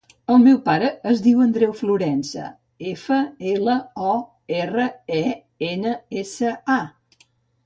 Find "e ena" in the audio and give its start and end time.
5.19-5.95